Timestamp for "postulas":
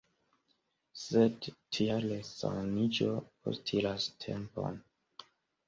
3.45-4.11